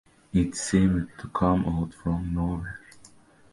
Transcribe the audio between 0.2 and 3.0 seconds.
It seemed to come out of nowhere.